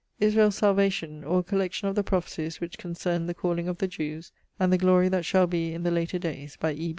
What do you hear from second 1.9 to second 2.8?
the prophecies which